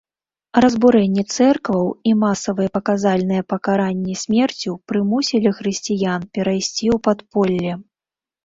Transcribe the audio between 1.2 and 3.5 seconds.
цэркваў і масавыя паказальныя